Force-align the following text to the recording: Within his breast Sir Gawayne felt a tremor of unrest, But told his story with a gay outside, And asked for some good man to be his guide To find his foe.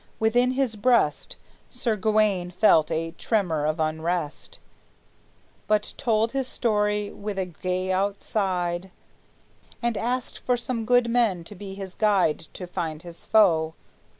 Within 0.19 0.53
his 0.53 0.75
breast 0.75 1.35
Sir 1.69 1.95
Gawayne 1.95 2.49
felt 2.49 2.89
a 2.89 3.11
tremor 3.19 3.67
of 3.67 3.79
unrest, 3.79 4.57
But 5.67 5.93
told 5.95 6.31
his 6.31 6.47
story 6.47 7.11
with 7.11 7.37
a 7.37 7.45
gay 7.45 7.91
outside, 7.91 8.89
And 9.79 9.95
asked 9.95 10.39
for 10.39 10.57
some 10.57 10.85
good 10.85 11.07
man 11.07 11.43
to 11.43 11.53
be 11.53 11.75
his 11.75 11.93
guide 11.93 12.39
To 12.39 12.65
find 12.65 13.03
his 13.03 13.25
foe. 13.25 13.75